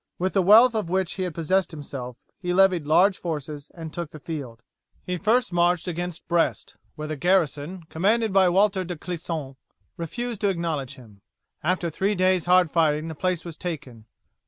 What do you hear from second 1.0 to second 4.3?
he had possessed himself he levied large forces and took the